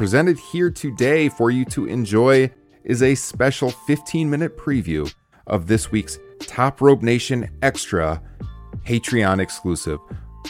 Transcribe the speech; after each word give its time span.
Presented 0.00 0.38
here 0.38 0.70
today 0.70 1.28
for 1.28 1.50
you 1.50 1.66
to 1.66 1.84
enjoy 1.84 2.50
is 2.84 3.02
a 3.02 3.14
special 3.14 3.68
15 3.68 4.30
minute 4.30 4.56
preview 4.56 5.12
of 5.46 5.66
this 5.66 5.92
week's 5.92 6.18
Top 6.38 6.80
Rope 6.80 7.02
Nation 7.02 7.50
Extra 7.60 8.22
Patreon 8.86 9.40
exclusive 9.40 9.98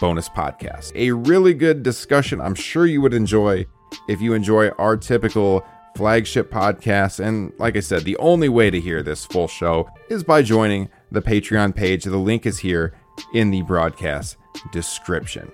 bonus 0.01 0.29
podcast. 0.29 0.93
A 0.95 1.11
really 1.11 1.53
good 1.53 1.83
discussion 1.83 2.41
I'm 2.41 2.55
sure 2.55 2.87
you 2.87 3.01
would 3.01 3.13
enjoy 3.13 3.67
if 4.09 4.21
you 4.21 4.35
enjoy 4.35 4.69
our 4.79 4.97
typical 4.97 5.67
flagship 5.97 6.49
podcast. 6.49 7.19
And 7.19 7.53
like 7.59 7.77
I 7.77 7.81
said, 7.81 8.05
the 8.05 8.19
only 8.19 8.49
way 8.49 8.71
to 8.71 8.81
hear 8.81 9.03
this 9.03 9.27
full 9.27 9.49
show 9.49 9.91
is 10.09 10.23
by 10.23 10.43
joining 10.43 10.91
the 11.11 11.23
Patreon 11.23 11.75
page. 11.75 12.05
The 12.05 12.17
link 12.17 12.47
is 12.47 12.59
here 12.59 12.95
in 13.35 13.51
the 13.51 13.63
broadcast 13.63 14.37
description. 14.71 15.51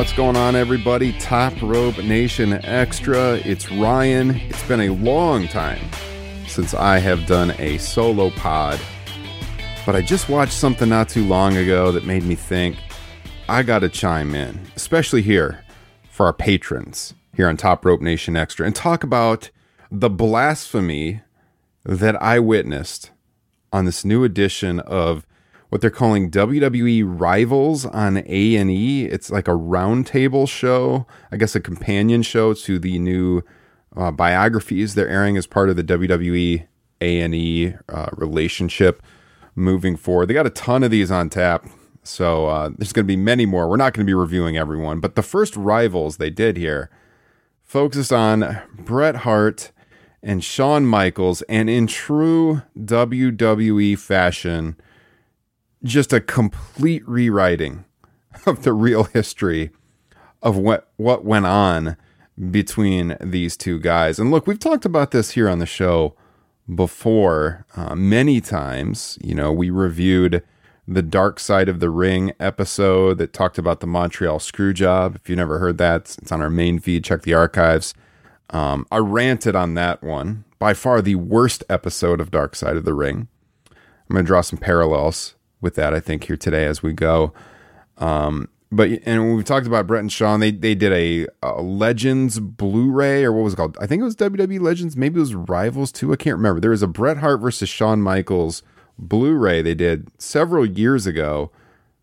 What's 0.00 0.14
going 0.14 0.34
on, 0.34 0.56
everybody? 0.56 1.12
Top 1.18 1.52
Rope 1.60 1.98
Nation 1.98 2.54
Extra. 2.64 3.34
It's 3.34 3.70
Ryan. 3.70 4.30
It's 4.30 4.66
been 4.66 4.80
a 4.80 4.94
long 4.94 5.46
time 5.46 5.90
since 6.48 6.72
I 6.72 6.98
have 6.98 7.26
done 7.26 7.50
a 7.58 7.76
solo 7.76 8.30
pod, 8.30 8.80
but 9.84 9.94
I 9.94 10.00
just 10.00 10.30
watched 10.30 10.54
something 10.54 10.88
not 10.88 11.10
too 11.10 11.26
long 11.26 11.58
ago 11.58 11.92
that 11.92 12.06
made 12.06 12.22
me 12.22 12.34
think 12.34 12.78
I 13.46 13.62
got 13.62 13.80
to 13.80 13.90
chime 13.90 14.34
in, 14.34 14.58
especially 14.74 15.20
here 15.20 15.62
for 16.10 16.24
our 16.24 16.32
patrons 16.32 17.12
here 17.36 17.46
on 17.46 17.58
Top 17.58 17.84
Rope 17.84 18.00
Nation 18.00 18.38
Extra, 18.38 18.64
and 18.64 18.74
talk 18.74 19.04
about 19.04 19.50
the 19.92 20.08
blasphemy 20.08 21.20
that 21.84 22.20
I 22.22 22.38
witnessed 22.38 23.10
on 23.70 23.84
this 23.84 24.02
new 24.02 24.24
edition 24.24 24.80
of 24.80 25.26
what 25.70 25.80
they're 25.80 25.90
calling 25.90 26.30
WWE 26.30 27.04
Rivals 27.06 27.86
on 27.86 28.18
A 28.26 28.56
and 28.56 28.70
E. 28.70 29.06
It's 29.06 29.30
like 29.30 29.48
a 29.48 29.52
roundtable 29.52 30.48
show, 30.48 31.06
I 31.32 31.36
guess 31.36 31.54
a 31.54 31.60
companion 31.60 32.22
show 32.22 32.52
to 32.54 32.78
the 32.78 32.98
new 32.98 33.42
uh, 33.96 34.10
biographies 34.10 34.94
they're 34.94 35.08
airing 35.08 35.36
as 35.36 35.46
part 35.46 35.70
of 35.70 35.76
the 35.76 35.84
WWE 35.84 36.66
A 37.00 37.20
and 37.20 37.34
E 37.34 37.74
uh, 37.88 38.08
relationship 38.12 39.02
moving 39.54 39.96
forward. 39.96 40.26
They 40.26 40.34
got 40.34 40.46
a 40.46 40.50
ton 40.50 40.82
of 40.82 40.90
these 40.90 41.10
on 41.10 41.30
tap, 41.30 41.66
so 42.02 42.46
uh, 42.46 42.70
there's 42.76 42.92
going 42.92 43.04
to 43.06 43.12
be 43.12 43.16
many 43.16 43.46
more. 43.46 43.68
We're 43.68 43.76
not 43.76 43.94
going 43.94 44.04
to 44.04 44.10
be 44.10 44.14
reviewing 44.14 44.56
everyone, 44.56 44.98
but 44.98 45.14
the 45.14 45.22
first 45.22 45.56
Rivals 45.56 46.16
they 46.16 46.30
did 46.30 46.56
here 46.56 46.90
focused 47.62 48.12
on 48.12 48.60
Bret 48.76 49.16
Hart 49.16 49.70
and 50.22 50.42
Shawn 50.42 50.84
Michaels, 50.84 51.42
and 51.42 51.70
in 51.70 51.86
true 51.86 52.62
WWE 52.76 53.96
fashion 53.96 54.76
just 55.84 56.12
a 56.12 56.20
complete 56.20 57.06
rewriting 57.08 57.84
of 58.46 58.62
the 58.62 58.72
real 58.72 59.04
history 59.04 59.70
of 60.42 60.56
what 60.56 60.88
what 60.96 61.24
went 61.24 61.46
on 61.46 61.96
between 62.50 63.16
these 63.20 63.56
two 63.56 63.78
guys. 63.78 64.18
And 64.18 64.30
look, 64.30 64.46
we've 64.46 64.58
talked 64.58 64.84
about 64.84 65.10
this 65.10 65.32
here 65.32 65.48
on 65.48 65.58
the 65.58 65.66
show 65.66 66.14
before 66.72 67.66
uh, 67.76 67.94
many 67.94 68.40
times. 68.40 69.18
You 69.22 69.34
know, 69.34 69.52
we 69.52 69.70
reviewed 69.70 70.42
the 70.88 71.02
Dark 71.02 71.38
Side 71.38 71.68
of 71.68 71.80
the 71.80 71.90
Ring 71.90 72.32
episode 72.40 73.18
that 73.18 73.32
talked 73.32 73.58
about 73.58 73.80
the 73.80 73.86
Montreal 73.86 74.38
Screwjob. 74.38 75.16
If 75.16 75.28
you 75.28 75.36
never 75.36 75.58
heard 75.58 75.78
that, 75.78 76.16
it's 76.20 76.32
on 76.32 76.40
our 76.40 76.50
main 76.50 76.78
feed. 76.78 77.04
Check 77.04 77.22
the 77.22 77.34
archives. 77.34 77.94
Um, 78.50 78.86
I 78.90 78.98
ranted 78.98 79.54
on 79.54 79.74
that 79.74 80.02
one. 80.02 80.44
By 80.58 80.74
far 80.74 81.00
the 81.00 81.14
worst 81.14 81.64
episode 81.70 82.20
of 82.20 82.30
Dark 82.30 82.54
Side 82.54 82.76
of 82.76 82.84
the 82.84 82.92
Ring. 82.92 83.28
I'm 83.70 84.14
going 84.14 84.24
to 84.24 84.26
draw 84.26 84.40
some 84.40 84.58
parallels 84.58 85.36
with 85.60 85.74
that, 85.76 85.94
I 85.94 86.00
think, 86.00 86.24
here 86.24 86.36
today 86.36 86.64
as 86.64 86.82
we 86.82 86.92
go. 86.92 87.32
Um, 87.98 88.48
but 88.72 88.88
and 89.04 89.26
when 89.26 89.36
we 89.36 89.42
talked 89.42 89.66
about 89.66 89.86
Bret 89.86 90.00
and 90.00 90.12
Shawn, 90.12 90.40
they 90.40 90.52
they 90.52 90.74
did 90.74 90.92
a, 90.92 91.26
a, 91.42 91.60
Legends 91.60 92.38
Blu-ray 92.38 93.24
or 93.24 93.32
what 93.32 93.42
was 93.42 93.54
it 93.54 93.56
called? 93.56 93.76
I 93.80 93.86
think 93.86 94.00
it 94.00 94.04
was 94.04 94.16
WWE 94.16 94.60
Legends. 94.60 94.96
Maybe 94.96 95.16
it 95.16 95.20
was 95.20 95.34
Rivals 95.34 95.90
too. 95.90 96.12
I 96.12 96.16
can't 96.16 96.36
remember. 96.36 96.60
There 96.60 96.70
was 96.70 96.82
a 96.82 96.88
Bret 96.88 97.18
Hart 97.18 97.40
versus 97.40 97.68
Shawn 97.68 98.00
Michaels 98.00 98.62
Blu-ray 98.98 99.62
they 99.62 99.74
did 99.74 100.08
several 100.20 100.64
years 100.64 101.06
ago, 101.06 101.50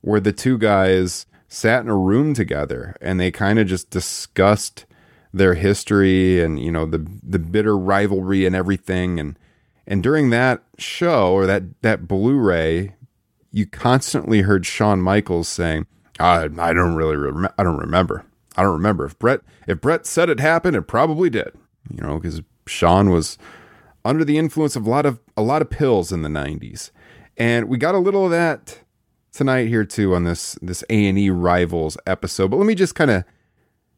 where 0.01 0.19
the 0.19 0.34
two 0.34 0.57
guys 0.57 1.25
sat 1.47 1.84
in 1.84 1.89
a 1.89 1.95
room 1.95 2.34
together 2.34 2.97
and 3.01 3.19
they 3.19 3.31
kind 3.31 3.59
of 3.59 3.68
just 3.68 3.89
discussed 3.89 4.85
their 5.34 5.53
history 5.53 6.41
and 6.41 6.59
you 6.59 6.72
know 6.72 6.85
the 6.85 7.06
the 7.24 7.39
bitter 7.39 7.78
rivalry 7.78 8.45
and 8.45 8.56
everything 8.56 9.19
and 9.19 9.39
and 9.85 10.03
during 10.03 10.31
that 10.31 10.63
show 10.78 11.31
or 11.31 11.45
that 11.45 11.81
that 11.81 12.07
Blu-ray 12.07 12.95
you 13.51 13.65
constantly 13.65 14.41
heard 14.41 14.65
Shawn 14.65 15.01
Michaels 15.01 15.47
saying, 15.47 15.87
I, 16.19 16.49
I 16.57 16.73
don't 16.73 16.95
really, 16.95 17.47
I 17.57 17.63
don't 17.63 17.77
remember. 17.77 18.25
I 18.55 18.63
don't 18.63 18.73
remember 18.73 19.05
if 19.05 19.17
Bret 19.19 19.41
if 19.67 19.81
Bret 19.81 20.05
said 20.05 20.29
it 20.29 20.39
happened, 20.39 20.75
it 20.75 20.83
probably 20.83 21.29
did, 21.29 21.51
you 21.91 22.01
know, 22.01 22.17
because 22.17 22.41
Shawn 22.65 23.11
was 23.11 23.37
under 24.03 24.25
the 24.25 24.37
influence 24.37 24.75
of 24.75 24.87
a 24.87 24.89
lot 24.89 25.05
of, 25.05 25.19
a 25.35 25.41
lot 25.41 25.61
of 25.61 25.69
pills 25.69 26.11
in 26.11 26.23
the 26.23 26.29
nineties. 26.29 26.91
And 27.37 27.69
we 27.69 27.77
got 27.77 27.93
a 27.93 27.99
little 27.99 28.25
of 28.25 28.31
that 28.31 28.79
tonight 29.31 29.67
here 29.67 29.85
too 29.85 30.15
on 30.15 30.23
this, 30.23 30.57
this 30.61 30.83
A 30.89 31.07
and 31.07 31.19
E 31.19 31.29
rivals 31.29 31.97
episode. 32.07 32.49
But 32.49 32.57
let 32.57 32.65
me 32.65 32.73
just 32.73 32.95
kind 32.95 33.11
of 33.11 33.23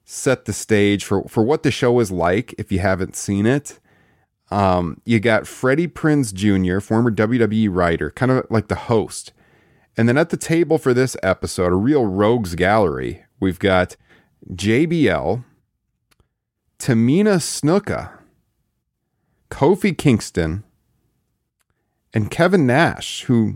set 0.03 0.45
the 0.45 0.53
stage 0.53 1.05
for, 1.05 1.23
for 1.29 1.43
what 1.43 1.63
the 1.63 1.71
show 1.71 1.99
is 1.99 2.11
like. 2.11 2.53
If 2.57 2.71
you 2.71 2.79
haven't 2.79 3.15
seen 3.15 3.45
it, 3.45 3.79
um, 4.51 4.99
you 5.05 5.19
got 5.19 5.47
Freddie 5.47 5.87
Prinze 5.87 6.33
Jr., 6.33 6.79
former 6.79 7.11
WWE 7.11 7.69
writer, 7.71 8.09
kind 8.11 8.31
of 8.31 8.45
like 8.49 8.67
the 8.67 8.75
host. 8.75 9.31
And 9.99 10.07
then 10.07 10.17
at 10.17 10.29
the 10.29 10.37
table 10.37 10.77
for 10.77 10.93
this 10.93 11.17
episode, 11.21 11.73
a 11.73 11.75
real 11.75 12.05
rogues 12.05 12.55
gallery, 12.55 13.25
we've 13.41 13.59
got 13.59 13.97
JBL, 14.49 15.43
Tamina 16.79 17.35
Snuka, 17.35 18.09
Kofi 19.51 19.97
Kingston, 19.97 20.63
and 22.13 22.31
Kevin 22.31 22.65
Nash, 22.65 23.23
who 23.23 23.55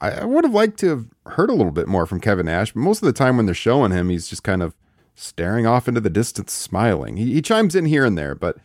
I, 0.00 0.24
would 0.24 0.42
have 0.42 0.52
liked 0.52 0.80
to 0.80 0.88
have 0.88 1.06
heard 1.26 1.48
a 1.48 1.54
little 1.54 1.70
bit 1.70 1.86
more 1.86 2.06
from 2.06 2.18
Kevin 2.18 2.46
Nash, 2.46 2.72
but 2.72 2.80
most 2.80 3.00
of 3.00 3.06
the 3.06 3.12
time 3.12 3.36
when 3.36 3.46
they're 3.46 3.54
showing 3.54 3.92
him, 3.92 4.08
he's 4.08 4.26
just 4.26 4.42
kind 4.42 4.64
of 4.64 4.74
staring 5.14 5.64
off 5.64 5.86
into 5.86 6.00
the 6.00 6.10
distance, 6.10 6.52
smiling. 6.52 7.18
He, 7.18 7.34
he 7.34 7.40
chimes 7.40 7.76
in 7.76 7.84
here 7.84 8.04
and 8.04 8.18
there, 8.18 8.34
but 8.34 8.56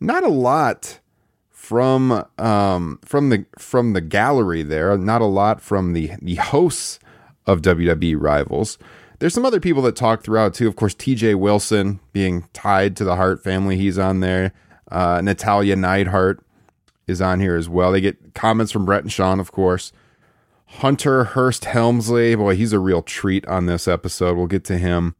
not 0.00 0.24
a 0.24 0.28
lot 0.28 0.98
from 1.58 2.24
um, 2.38 3.00
from 3.04 3.30
the 3.30 3.44
from 3.58 3.92
the 3.92 4.00
gallery 4.00 4.62
there. 4.62 4.96
Not 4.96 5.20
a 5.20 5.26
lot 5.26 5.60
from 5.60 5.92
the 5.92 6.12
the 6.22 6.36
hosts 6.36 7.00
of 7.46 7.62
WWE 7.62 8.14
Rivals. 8.16 8.78
There's 9.18 9.34
some 9.34 9.44
other 9.44 9.58
people 9.58 9.82
that 9.82 9.96
talk 9.96 10.22
throughout 10.22 10.54
too. 10.54 10.68
Of 10.68 10.76
course, 10.76 10.94
T.J. 10.94 11.34
Wilson 11.34 11.98
being 12.12 12.46
tied 12.52 12.96
to 12.96 13.04
the 13.04 13.16
Hart 13.16 13.42
family, 13.42 13.76
he's 13.76 13.98
on 13.98 14.20
there. 14.20 14.52
Uh, 14.90 15.20
Natalya 15.20 15.74
Neidhart 15.74 16.42
is 17.08 17.20
on 17.20 17.40
here 17.40 17.56
as 17.56 17.68
well. 17.68 17.90
They 17.90 18.00
get 18.00 18.34
comments 18.34 18.70
from 18.70 18.86
Bret 18.86 19.02
and 19.02 19.12
Shawn, 19.12 19.40
of 19.40 19.50
course. 19.50 19.92
Hunter 20.66 21.24
Hearst 21.24 21.64
Helmsley, 21.64 22.36
boy, 22.36 22.54
he's 22.54 22.72
a 22.72 22.78
real 22.78 23.02
treat 23.02 23.44
on 23.48 23.66
this 23.66 23.88
episode. 23.88 24.36
We'll 24.36 24.46
get 24.46 24.64
to 24.66 24.78
him. 24.78 25.16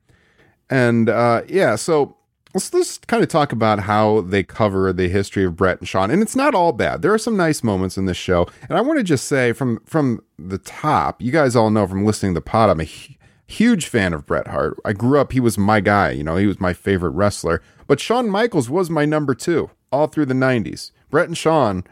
And 0.70 1.08
uh, 1.08 1.42
yeah, 1.48 1.74
so 1.74 2.17
let's 2.54 2.70
just 2.70 3.06
kind 3.06 3.22
of 3.22 3.28
talk 3.28 3.52
about 3.52 3.80
how 3.80 4.22
they 4.22 4.42
cover 4.42 4.92
the 4.92 5.08
history 5.08 5.44
of 5.44 5.56
Bret 5.56 5.80
and 5.80 5.88
Shawn. 5.88 6.10
And 6.10 6.22
it's 6.22 6.36
not 6.36 6.54
all 6.54 6.72
bad. 6.72 7.02
There 7.02 7.12
are 7.12 7.18
some 7.18 7.36
nice 7.36 7.62
moments 7.62 7.98
in 7.98 8.06
this 8.06 8.16
show. 8.16 8.46
And 8.68 8.78
I 8.78 8.80
want 8.80 8.98
to 8.98 9.04
just 9.04 9.26
say 9.26 9.52
from 9.52 9.80
from 9.84 10.22
the 10.38 10.58
top, 10.58 11.20
you 11.22 11.32
guys 11.32 11.56
all 11.56 11.70
know 11.70 11.86
from 11.86 12.04
listening 12.04 12.34
to 12.34 12.40
the 12.40 12.44
pod, 12.44 12.70
I'm 12.70 12.80
a 12.80 12.88
huge 13.46 13.86
fan 13.86 14.12
of 14.12 14.26
Bret 14.26 14.48
Hart. 14.48 14.78
I 14.84 14.92
grew 14.92 15.18
up, 15.18 15.32
he 15.32 15.40
was 15.40 15.58
my 15.58 15.80
guy, 15.80 16.10
you 16.10 16.22
know, 16.22 16.36
he 16.36 16.46
was 16.46 16.60
my 16.60 16.72
favorite 16.72 17.10
wrestler. 17.10 17.62
But 17.86 18.00
Shawn 18.00 18.28
Michaels 18.28 18.68
was 18.68 18.90
my 18.90 19.04
number 19.04 19.34
two 19.34 19.70
all 19.90 20.06
through 20.06 20.26
the 20.26 20.34
90s. 20.34 20.92
Bret 21.10 21.28
and 21.28 21.36
Shawn 21.36 21.84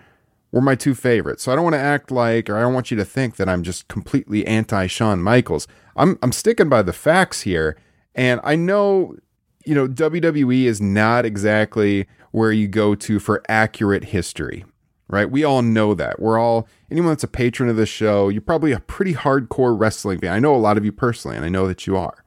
were 0.53 0.61
my 0.61 0.75
two 0.75 0.95
favorites. 0.95 1.43
So 1.43 1.53
I 1.53 1.55
don't 1.55 1.65
want 1.65 1.75
to 1.75 1.81
act 1.81 2.11
like, 2.11 2.49
or 2.49 2.57
I 2.57 2.61
don't 2.61 2.75
want 2.75 2.91
you 2.91 2.97
to 2.97 3.05
think 3.05 3.37
that 3.37 3.49
I'm 3.49 3.63
just 3.63 3.89
completely 3.89 4.47
anti 4.47 4.87
Shawn 4.87 5.23
Michaels. 5.23 5.67
I'm 5.97 6.19
I'm 6.23 6.33
sticking 6.33 6.69
by 6.69 6.83
the 6.83 6.93
facts 6.93 7.43
here, 7.43 7.77
and 8.15 8.41
I 8.45 8.57
know, 8.57 9.17
you 9.67 9.75
know, 9.75 9.89
WWE 9.89 10.65
is 10.65 10.81
not 10.81 11.27
exactly 11.27 12.07
where 12.31 12.53
you 12.53 12.69
go 12.69 12.95
to 12.95 13.19
for 13.19 13.43
accurate 13.49 14.05
history, 14.05 14.65
right? 15.09 15.31
We 15.31 15.45
all 15.45 15.63
know 15.63 15.95
that. 15.95 16.21
We're 16.21 16.39
all 16.39 16.69
anyone 16.91 17.11
that's 17.11 17.25
a 17.25 17.29
patron 17.29 17.69
of 17.69 17.77
the 17.77 17.87
show. 17.87 18.29
You're 18.29 18.43
probably 18.43 18.73
a 18.73 18.81
pretty 18.81 19.15
hardcore 19.15 19.79
wrestling 19.79 20.21
fan. 20.21 20.33
I 20.33 20.39
know 20.39 20.55
a 20.55 20.59
lot 20.59 20.77
of 20.77 20.85
you 20.85 20.93
personally, 20.93 21.37
and 21.37 21.45
I 21.45 21.49
know 21.49 21.67
that 21.67 21.87
you 21.87 21.97
are. 21.97 22.25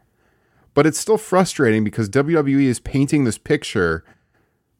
But 0.73 0.85
it's 0.85 0.99
still 0.99 1.17
frustrating 1.17 1.83
because 1.83 2.09
WWE 2.09 2.63
is 2.63 2.79
painting 2.79 3.23
this 3.23 3.37
picture 3.37 4.03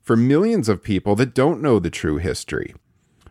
for 0.01 0.15
millions 0.15 0.69
of 0.69 0.83
people 0.83 1.15
that 1.15 1.33
don't 1.33 1.61
know 1.61 1.79
the 1.79 1.89
true 1.89 2.17
history 2.17 2.73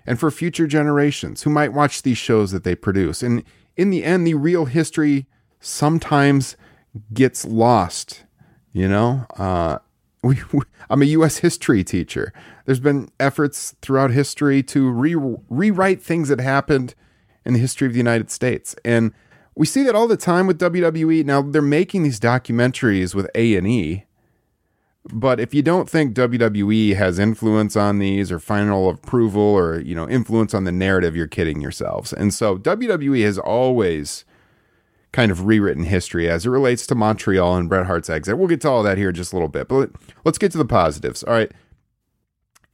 and 0.07 0.19
for 0.19 0.31
future 0.31 0.67
generations 0.67 1.43
who 1.43 1.51
might 1.51 1.73
watch 1.73 2.03
these 2.03 2.19
shows 2.19 2.51
that 2.53 2.65
they 2.65 2.75
produce. 2.75 3.23
And 3.23 3.45
in 3.77 3.91
the 3.91 4.05
end, 4.05 4.27
the 4.27 4.35
real 4.35 4.65
history 4.65 5.27
sometimes 5.61 6.57
gets 7.13 7.45
lost. 7.45 8.25
You 8.73 8.89
know, 8.89 9.27
uh, 9.37 9.79
we, 10.23 10.39
we, 10.53 10.61
I'm 10.91 11.03
a 11.03 11.07
U.S. 11.07 11.39
history 11.39 11.85
teacher. 11.85 12.33
There's 12.65 12.81
been 12.81 13.11
efforts 13.21 13.75
throughout 13.83 14.11
history 14.11 14.63
to 14.65 14.91
re- 14.91 15.37
rewrite 15.49 16.03
things 16.03 16.29
that 16.29 16.41
happened 16.41 16.95
in 17.45 17.55
the 17.55 17.61
history 17.61 17.87
of 17.87 17.93
the 17.93 17.99
United 17.99 18.31
States, 18.31 18.75
and 18.85 19.13
we 19.55 19.67
see 19.67 19.83
that 19.83 19.95
all 19.95 20.07
the 20.07 20.17
time 20.17 20.47
with 20.47 20.61
WWE. 20.61 21.25
Now 21.25 21.43
they're 21.43 21.63
making 21.63 22.05
these 22.05 22.21
documentaries 22.21 23.15
with 23.15 23.29
A 23.35 23.57
and 23.57 23.67
E, 23.67 24.05
but 25.13 25.41
if 25.41 25.55
you 25.55 25.63
don't 25.63 25.89
think 25.89 26.15
WWE 26.15 26.95
has 26.97 27.19
influence 27.19 27.75
on 27.77 27.99
these 27.99 28.31
or 28.31 28.39
final 28.39 28.91
approval 28.91 29.43
or 29.43 29.81
you 29.81 29.95
know 29.95 30.09
influence 30.09 30.55
on 30.55 30.65
the 30.65 30.73
narrative, 30.73 31.17
you're 31.17 31.27
kidding 31.27 31.61
yourselves. 31.61 32.13
And 32.13 32.35
so 32.35 32.59
WWE 32.59 33.25
has 33.25 33.39
always 33.39 34.25
kind 35.13 35.31
of 35.31 35.47
rewritten 35.47 35.85
history 35.85 36.29
as 36.29 36.45
it 36.45 36.51
relates 36.51 36.87
to 36.87 36.95
Montreal 36.95 37.57
and 37.57 37.69
Bret 37.69 37.87
Hart's 37.87 38.11
exit. 38.11 38.37
We'll 38.37 38.49
get 38.49 38.61
to 38.63 38.69
all 38.69 38.83
that 38.83 38.99
here 38.99 39.09
in 39.09 39.15
just 39.15 39.33
a 39.33 39.37
little 39.37 39.49
bit, 39.49 39.69
but 39.69 39.91
let's 40.25 40.39
get 40.39 40.53
to 40.53 40.59
the 40.59 40.65
positives. 40.65 41.23
All 41.23 41.33
right. 41.33 41.51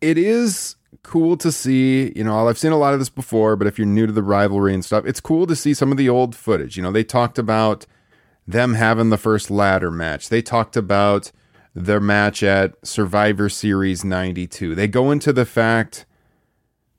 It 0.01 0.19
is 0.19 0.77
cool 1.03 1.37
to 1.39 1.53
see, 1.53 2.13
you 2.17 2.25
know, 2.25 2.49
I've 2.49 2.59
seen 2.59 2.73
a 2.73 2.77
lot 2.77 2.93
of 2.93 2.99
this 2.99 3.09
before, 3.09 3.57
but 3.57 3.67
if 3.67 3.79
you're 3.79 3.87
new 3.87 4.07
to 4.07 4.13
the 4.13 4.23
rivalry 4.23 4.75
and 4.75 4.85
stuff, 4.85 5.07
it's 5.07 5.21
cool 5.21 5.47
to 5.47 5.57
see 5.57 5.75
some 5.75 5.91
of 5.91 5.97
the 5.97 6.09
old 6.09 6.35
footage. 6.35 6.77
You 6.77 6.83
know, 6.83 6.93
they 6.93 7.05
talked 7.05 7.39
about 7.39 7.87
them 8.47 8.75
having 8.75 9.11
the 9.11 9.17
first 9.17 9.51
ladder 9.51 9.91
match. 9.91 10.29
They 10.29 10.43
talked 10.43 10.77
about 10.77 11.31
their 11.75 12.01
match 12.01 12.43
at 12.43 12.75
Survivor 12.87 13.49
Series 13.49 14.05
92. 14.05 14.75
They 14.75 14.89
go 14.89 15.11
into 15.11 15.33
the 15.33 15.47
fact 15.47 16.07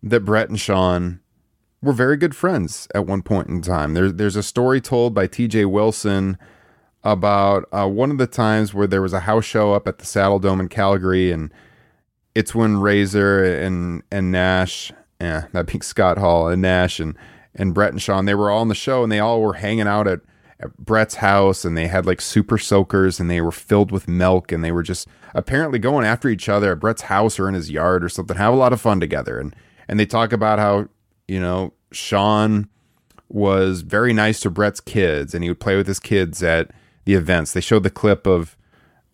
that 0.02 0.26
Bret 0.26 0.50
and 0.50 0.60
Shawn 0.60 1.22
were 1.86 1.94
very 1.94 2.18
good 2.18 2.36
friends 2.36 2.88
at 2.94 3.06
one 3.06 3.22
point 3.22 3.48
in 3.48 3.62
time. 3.62 3.94
There, 3.94 4.12
there's 4.12 4.36
a 4.36 4.44
story 4.44 4.82
told 4.82 5.14
by 5.14 5.28
TJ 5.28 5.68
Wilson 5.68 6.38
about 7.04 7.70
uh, 7.72 7.88
one 7.88 8.12
of 8.12 8.18
the 8.18 8.28
times 8.28 8.74
where 8.74 8.88
there 8.88 9.02
was 9.02 9.14
a 9.14 9.22
house 9.22 9.46
show 9.46 9.74
up 9.74 9.88
at 9.88 10.00
the 10.00 10.06
Saddle 10.06 10.40
Dome 10.40 10.60
in 10.60 10.68
Calgary 10.68 11.32
and 11.32 11.54
it's 12.34 12.54
when 12.54 12.78
Razor 12.78 13.44
and 13.44 14.04
and 14.12 14.32
Nash, 14.32 14.92
yeah, 15.22 15.46
that 15.54 15.68
being 15.68 15.82
Scott 15.84 16.18
Hall 16.18 16.50
and 16.50 16.62
Nash 16.62 17.00
and 17.00 17.16
and 17.54 17.74
Bret 17.74 17.92
and 17.92 18.02
Shawn, 18.02 18.26
they 18.26 18.36
were 18.36 18.50
all 18.50 18.62
on 18.62 18.68
the 18.68 18.76
show 18.76 19.04
and 19.04 19.12
they 19.12 19.20
all 19.20 19.40
were 19.42 19.54
hanging 19.54 19.88
out 19.88 20.08
at, 20.08 20.20
at 20.60 20.76
Bret's 20.78 21.16
house 21.16 21.64
and 21.64 21.78
they 21.78 21.88
had 21.88 22.06
like 22.06 22.20
super 22.20 22.58
soakers 22.58 23.20
and 23.20 23.30
they 23.30 23.40
were 23.40 23.52
filled 23.52 23.92
with 23.92 24.10
milk 24.10 24.52
and 24.52 24.64
they 24.64 24.74
were 24.74 24.84
just 24.84 25.08
apparently 25.34 25.80
going 25.80 26.06
after 26.06 26.28
each 26.28 26.50
other 26.50 26.74
at 26.74 26.82
Bret's 26.82 27.04
house 27.04 27.40
or 27.40 27.48
in 27.48 27.54
his 27.54 27.72
yard 27.72 28.04
or 28.04 28.10
something, 28.10 28.36
have 28.36 28.54
a 28.54 28.58
lot 28.58 28.74
of 28.74 28.82
fun 28.82 29.00
together. 29.00 29.40
And 29.40 29.56
and 29.88 30.00
they 30.00 30.06
talk 30.06 30.34
about 30.34 30.60
how, 30.60 30.90
you 31.28 31.40
know, 31.40 31.74
Shawn 31.92 32.70
was 33.30 33.82
very 33.82 34.14
nice 34.14 34.40
to 34.42 34.50
Bret's 34.50 34.80
kids 34.80 35.34
and 35.34 35.44
he 35.44 35.50
would 35.50 35.60
play 35.60 35.76
with 35.76 35.88
his 35.88 36.00
kids 36.00 36.44
at 36.44 36.72
the 37.06 37.14
events. 37.14 37.54
They 37.54 37.62
showed 37.62 37.84
the 37.84 37.90
clip 37.90 38.28
of 38.28 38.58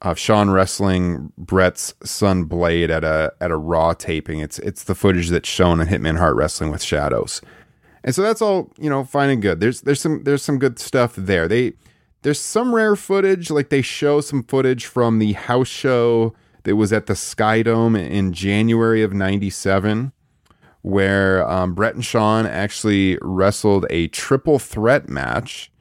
of 0.01 0.17
Shawn 0.17 0.49
wrestling 0.49 1.31
Bret's 1.37 1.93
son 2.03 2.45
Blade 2.45 2.89
at 2.89 3.03
a 3.03 3.33
at 3.39 3.51
a 3.51 3.57
Raw 3.57 3.93
taping. 3.93 4.39
It's 4.39 4.57
it's 4.59 4.83
the 4.83 4.95
footage 4.95 5.29
that's 5.29 5.47
shown 5.47 5.79
in 5.79 5.87
Hitman 5.87 6.17
Hart 6.17 6.35
Wrestling 6.35 6.71
with 6.71 6.81
Shadows, 6.81 7.41
and 8.03 8.15
so 8.15 8.21
that's 8.21 8.41
all 8.41 8.71
you 8.79 8.89
know, 8.89 9.03
fine 9.03 9.29
and 9.29 9.41
good. 9.41 9.59
There's 9.59 9.81
there's 9.81 10.01
some 10.01 10.23
there's 10.23 10.41
some 10.41 10.57
good 10.57 10.79
stuff 10.79 11.15
there. 11.15 11.47
They 11.47 11.73
there's 12.23 12.39
some 12.39 12.73
rare 12.73 12.95
footage, 12.95 13.51
like 13.51 13.69
they 13.69 13.81
show 13.81 14.21
some 14.21 14.43
footage 14.43 14.85
from 14.85 15.19
the 15.19 15.33
house 15.33 15.67
show 15.67 16.33
that 16.63 16.75
was 16.75 16.93
at 16.93 17.07
the 17.07 17.15
Sky 17.15 17.63
Dome 17.63 17.95
in 17.95 18.33
January 18.33 19.03
of 19.03 19.13
'97, 19.13 20.11
where 20.81 21.47
um, 21.49 21.73
Bret 21.73 21.95
and 21.95 22.05
Shawn 22.05 22.45
actually 22.45 23.17
wrestled 23.21 23.85
a 23.89 24.07
triple 24.07 24.59
threat 24.59 25.09
match 25.09 25.71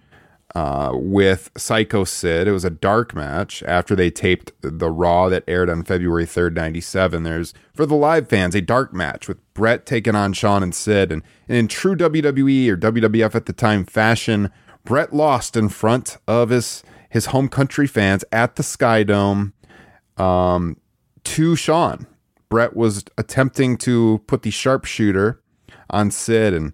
uh, 0.55 0.91
with 0.94 1.50
Psycho 1.56 2.05
Sid. 2.05 2.49
It 2.49 2.52
was 2.52 2.64
a 2.64 2.70
dark 2.70 3.14
match 3.14 3.62
after 3.62 3.94
they 3.94 4.11
taped 4.11 4.52
the 4.62 4.91
Raw 4.91 5.29
that 5.29 5.44
aired 5.47 5.70
on 5.70 5.85
February 5.85 6.26
3rd, 6.26 6.55
97. 6.55 7.23
There's, 7.23 7.55
for 7.73 7.87
the 7.87 7.94
live 7.94 8.29
fans, 8.29 8.55
a 8.55 8.61
dark 8.61 8.93
match 8.93 9.29
with 9.29 9.38
Bret 9.55 9.87
taking 9.87 10.14
on 10.14 10.32
Shawn 10.32 10.62
and 10.62 10.75
Sid. 10.75 11.12
And, 11.12 11.23
and 11.49 11.56
in 11.56 11.69
true 11.69 11.94
WWE 11.94 12.69
or 12.69 12.76
WWF 12.76 13.35
at 13.35 13.46
the 13.46 13.53
time 13.53 13.85
fashion, 13.85 14.50
Bret 14.85 15.12
lost 15.12 15.56
in 15.56 15.69
front 15.69 16.17
of 16.26 16.50
his, 16.50 16.82
his 17.08 17.26
home 17.26 17.49
country 17.49 17.87
fans 17.87 18.25
at 18.32 18.56
the 18.56 18.62
Skydome 18.62 19.53
um, 20.17 20.76
to 21.25 21.55
Shawn. 21.56 22.06
Bret 22.50 22.76
was 22.76 23.05
attempting 23.17 23.79
to 23.79 24.23
put 24.26 24.43
the 24.43 24.50
sharpshooter 24.50 25.41
on 25.88 26.11
Sid, 26.11 26.52
and, 26.52 26.73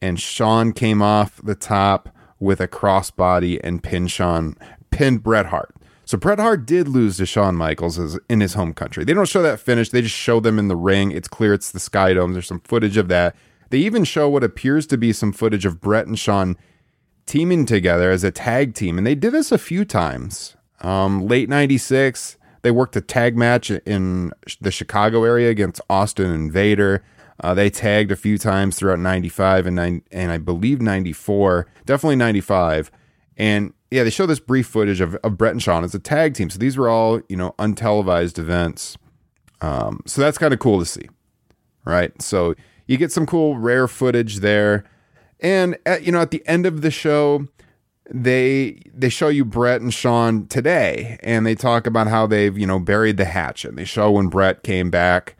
and 0.00 0.20
Shawn 0.20 0.72
came 0.72 1.02
off 1.02 1.40
the 1.42 1.54
top 1.54 2.10
with 2.38 2.60
a 2.60 2.68
crossbody 2.68 3.58
and 3.64 3.82
pinned 3.82 4.10
Shawn, 4.10 4.56
pinned 4.90 5.22
Bret 5.22 5.46
Hart. 5.46 5.74
So 6.04 6.18
Bret 6.18 6.38
Hart 6.38 6.66
did 6.66 6.86
lose 6.86 7.16
to 7.16 7.26
Shawn 7.26 7.56
Michaels 7.56 8.18
in 8.28 8.40
his 8.40 8.54
home 8.54 8.74
country. 8.74 9.04
They 9.04 9.14
don't 9.14 9.28
show 9.28 9.42
that 9.42 9.58
finish. 9.58 9.88
They 9.88 10.02
just 10.02 10.14
show 10.14 10.38
them 10.38 10.58
in 10.58 10.68
the 10.68 10.76
ring. 10.76 11.10
It's 11.10 11.28
clear 11.28 11.54
it's 11.54 11.70
the 11.70 11.80
Sky 11.80 12.12
Skydome. 12.12 12.34
There's 12.34 12.46
some 12.46 12.60
footage 12.60 12.98
of 12.98 13.08
that. 13.08 13.34
They 13.70 13.78
even 13.78 14.04
show 14.04 14.28
what 14.28 14.44
appears 14.44 14.86
to 14.88 14.98
be 14.98 15.14
some 15.14 15.32
footage 15.32 15.64
of 15.64 15.80
Bret 15.80 16.06
and 16.06 16.18
Shawn 16.18 16.58
teaming 17.24 17.64
together 17.64 18.10
as 18.10 18.22
a 18.22 18.30
tag 18.30 18.74
team. 18.74 18.98
And 18.98 19.06
they 19.06 19.14
did 19.14 19.32
this 19.32 19.50
a 19.50 19.56
few 19.56 19.86
times. 19.86 20.56
Um, 20.82 21.26
late 21.26 21.48
96, 21.48 22.36
they 22.64 22.70
worked 22.70 22.96
a 22.96 23.02
tag 23.02 23.36
match 23.36 23.70
in 23.70 24.32
the 24.62 24.70
Chicago 24.70 25.24
area 25.24 25.50
against 25.50 25.82
Austin 25.90 26.30
and 26.30 26.50
Vader. 26.50 27.04
Uh, 27.40 27.52
they 27.52 27.68
tagged 27.68 28.10
a 28.10 28.16
few 28.16 28.38
times 28.38 28.76
throughout 28.76 28.98
95 28.98 29.66
and, 29.66 29.76
nine, 29.76 30.02
and 30.10 30.32
I 30.32 30.38
believe 30.38 30.80
94, 30.80 31.66
definitely 31.84 32.16
95. 32.16 32.90
And 33.36 33.74
yeah, 33.90 34.02
they 34.02 34.08
show 34.08 34.24
this 34.24 34.40
brief 34.40 34.66
footage 34.66 35.02
of, 35.02 35.14
of 35.16 35.36
Bret 35.36 35.52
and 35.52 35.62
Shawn 35.62 35.84
as 35.84 35.94
a 35.94 35.98
tag 35.98 36.32
team. 36.32 36.48
So 36.48 36.58
these 36.58 36.78
were 36.78 36.88
all, 36.88 37.20
you 37.28 37.36
know, 37.36 37.54
untelevised 37.58 38.38
events. 38.38 38.96
Um, 39.60 40.00
so 40.06 40.22
that's 40.22 40.38
kind 40.38 40.54
of 40.54 40.58
cool 40.58 40.78
to 40.78 40.86
see, 40.86 41.10
right? 41.84 42.20
So 42.22 42.54
you 42.86 42.96
get 42.96 43.12
some 43.12 43.26
cool 43.26 43.58
rare 43.58 43.86
footage 43.86 44.36
there. 44.36 44.84
And 45.38 45.76
at, 45.84 46.04
you 46.04 46.12
know, 46.12 46.22
at 46.22 46.30
the 46.30 46.42
end 46.46 46.64
of 46.64 46.80
the 46.80 46.90
show, 46.90 47.46
they 48.10 48.80
they 48.92 49.08
show 49.08 49.28
you 49.28 49.44
Bret 49.44 49.80
and 49.80 49.92
Shawn 49.92 50.46
today, 50.46 51.18
and 51.22 51.46
they 51.46 51.54
talk 51.54 51.86
about 51.86 52.06
how 52.06 52.26
they've 52.26 52.56
you 52.56 52.66
know 52.66 52.78
buried 52.78 53.16
the 53.16 53.24
hatchet. 53.24 53.76
They 53.76 53.84
show 53.84 54.10
when 54.10 54.28
Bret 54.28 54.62
came 54.62 54.90
back 54.90 55.36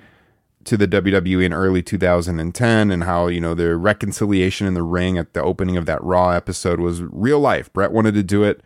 to 0.65 0.77
the 0.77 0.89
WWE 0.89 1.45
in 1.45 1.53
early 1.53 1.83
2010 1.83 2.91
and 2.91 3.05
how, 3.05 3.27
you 3.27 3.41
know, 3.41 3.55
the 3.55 3.77
reconciliation 3.77 4.67
in 4.67 4.75
the 4.75 4.83
ring 4.83 5.19
at 5.19 5.35
the 5.35 5.43
opening 5.43 5.77
of 5.77 5.87
that 5.87 6.03
Raw 6.03 6.31
episode 6.31 6.81
was 6.81 7.03
real 7.03 7.39
life. 7.41 7.73
Bret 7.73 7.93
wanted 7.93 8.15
to 8.15 8.23
do 8.23 8.43
it 8.43 8.63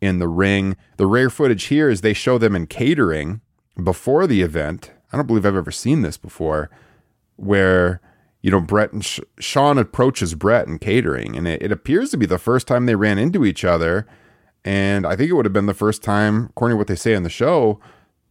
in 0.00 0.18
the 0.18 0.28
ring. 0.28 0.76
The 0.96 1.06
rare 1.06 1.30
footage 1.30 1.64
here 1.64 1.90
is 1.90 2.00
they 2.00 2.12
show 2.12 2.38
them 2.38 2.56
in 2.56 2.66
catering 2.66 3.40
before 3.82 4.26
the 4.26 4.42
event. 4.42 4.92
I 5.12 5.16
don't 5.16 5.26
believe 5.26 5.44
I've 5.44 5.56
ever 5.56 5.72
seen 5.72 6.02
this 6.02 6.16
before 6.16 6.70
where, 7.36 8.00
you 8.42 8.50
know, 8.50 8.60
Bret 8.60 8.92
and 8.92 9.04
Sh- 9.04 9.20
Shawn 9.38 9.78
approaches 9.78 10.34
Bret 10.34 10.66
in 10.66 10.78
catering 10.78 11.36
and 11.36 11.46
it, 11.46 11.62
it 11.62 11.72
appears 11.72 12.10
to 12.10 12.16
be 12.16 12.26
the 12.26 12.38
first 12.38 12.66
time 12.66 12.86
they 12.86 12.94
ran 12.94 13.18
into 13.18 13.44
each 13.44 13.64
other. 13.64 14.06
And 14.64 15.06
I 15.06 15.16
think 15.16 15.30
it 15.30 15.34
would 15.34 15.46
have 15.46 15.52
been 15.52 15.66
the 15.66 15.74
first 15.74 16.02
time, 16.02 16.46
according 16.50 16.74
to 16.74 16.78
what 16.78 16.86
they 16.86 16.96
say 16.96 17.14
in 17.14 17.22
the 17.22 17.30
show, 17.30 17.80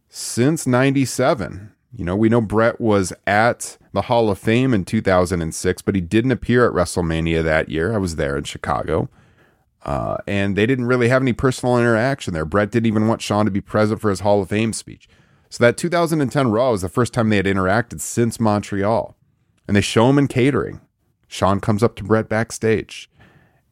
since 0.08 0.66
97 0.66 1.72
you 1.96 2.04
know, 2.04 2.14
we 2.14 2.28
know 2.28 2.40
Bret 2.40 2.80
was 2.80 3.12
at 3.26 3.76
the 3.92 4.02
Hall 4.02 4.30
of 4.30 4.38
Fame 4.38 4.72
in 4.72 4.84
2006, 4.84 5.82
but 5.82 5.94
he 5.94 6.00
didn't 6.00 6.30
appear 6.30 6.66
at 6.66 6.72
WrestleMania 6.72 7.42
that 7.42 7.68
year. 7.68 7.92
I 7.92 7.98
was 7.98 8.16
there 8.16 8.36
in 8.36 8.44
Chicago. 8.44 9.08
Uh, 9.82 10.18
and 10.26 10.56
they 10.56 10.66
didn't 10.66 10.86
really 10.86 11.08
have 11.08 11.22
any 11.22 11.32
personal 11.32 11.78
interaction 11.78 12.34
there. 12.34 12.44
Bret 12.44 12.70
didn't 12.70 12.86
even 12.86 13.08
want 13.08 13.22
Shawn 13.22 13.46
to 13.46 13.50
be 13.50 13.62
present 13.62 14.00
for 14.00 14.10
his 14.10 14.20
Hall 14.20 14.42
of 14.42 14.48
Fame 14.50 14.72
speech. 14.72 15.08
So 15.48 15.64
that 15.64 15.76
2010 15.76 16.50
Raw 16.50 16.70
was 16.70 16.82
the 16.82 16.88
first 16.88 17.12
time 17.12 17.28
they 17.28 17.36
had 17.36 17.46
interacted 17.46 18.00
since 18.00 18.38
Montreal. 18.38 19.16
And 19.70 19.76
they 19.76 19.82
show 19.82 20.10
him 20.10 20.18
in 20.18 20.26
catering. 20.26 20.80
Shawn 21.28 21.60
comes 21.60 21.84
up 21.84 21.94
to 21.94 22.02
Bret 22.02 22.28
backstage 22.28 23.08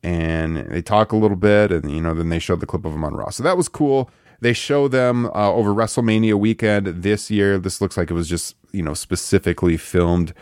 and 0.01 0.59
they 0.59 0.81
talk 0.81 1.11
a 1.11 1.17
little 1.17 1.37
bit 1.37 1.73
and, 1.73 1.91
you 1.91 2.01
know, 2.01 2.15
then 2.15 2.29
they 2.29 2.39
show 2.39 2.55
the 2.55 2.67
clip 2.67 2.85
of 2.85 2.93
him 2.93 3.03
on 3.03 3.15
Raw. 3.15 3.31
So 3.31 3.43
that 3.43 3.57
was 3.57 3.69
cool. 3.69 4.09
They 4.41 4.53
show 4.53 4.87
them 4.87 5.27
uh, 5.27 5.53
over 5.53 5.75
WrestleMania 5.75 6.35
weekend 6.35 6.87
this 6.87 7.33
year. 7.33 7.59
This 7.59 7.81
looks 7.81 7.97
like 7.97 8.13
it 8.13 8.15
was 8.15 8.29
just 8.29 8.55
you 8.71 8.81
know 8.81 8.95
specifically 8.95 9.77
filmed 9.77 10.33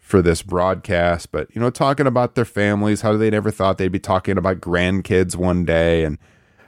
for 0.00 0.20
this 0.20 0.42
broadcast, 0.42 1.30
but 1.30 1.54
you 1.54 1.60
know, 1.60 1.70
talking 1.70 2.08
about 2.08 2.34
their 2.34 2.44
families, 2.44 3.02
how 3.02 3.16
they 3.16 3.30
never 3.30 3.52
thought 3.52 3.78
they'd 3.78 3.92
be 3.92 4.00
talking 4.00 4.36
about 4.36 4.60
grandkids 4.60 5.36
one 5.36 5.64
day 5.64 6.02
and 6.02 6.18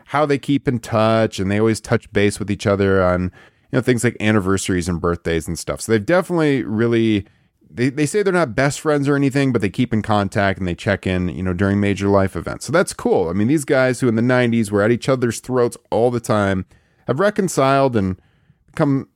how 0.06 0.24
they 0.24 0.38
keep 0.38 0.68
in 0.68 0.78
touch 0.78 1.40
and 1.40 1.50
they 1.50 1.58
always 1.58 1.80
touch 1.80 2.12
base 2.12 2.38
with 2.38 2.48
each 2.48 2.64
other 2.64 3.02
on 3.02 3.24
you 3.24 3.30
know 3.72 3.80
things 3.80 4.04
like 4.04 4.16
anniversaries 4.20 4.88
and 4.88 5.00
birthdays 5.00 5.48
and 5.48 5.58
stuff. 5.58 5.80
So 5.80 5.90
they've 5.90 6.06
definitely 6.06 6.62
really 6.62 7.26
they, 7.72 7.88
they 7.90 8.06
say 8.06 8.22
they're 8.22 8.32
not 8.32 8.54
best 8.54 8.80
friends 8.80 9.08
or 9.08 9.14
anything, 9.14 9.52
but 9.52 9.62
they 9.62 9.70
keep 9.70 9.92
in 9.92 10.02
contact 10.02 10.58
and 10.58 10.66
they 10.66 10.74
check 10.74 11.06
in, 11.06 11.28
you 11.28 11.42
know, 11.42 11.52
during 11.52 11.80
major 11.80 12.08
life 12.08 12.34
events. 12.34 12.66
So 12.66 12.72
that's 12.72 12.92
cool. 12.92 13.28
I 13.28 13.32
mean, 13.32 13.48
these 13.48 13.64
guys 13.64 14.00
who 14.00 14.08
in 14.08 14.16
the 14.16 14.22
90s 14.22 14.70
were 14.70 14.82
at 14.82 14.90
each 14.90 15.08
other's 15.08 15.40
throats 15.40 15.76
all 15.90 16.10
the 16.10 16.20
time 16.20 16.66
have 17.06 17.20
reconciled 17.20 17.96
and 17.96 18.20
become 18.66 19.08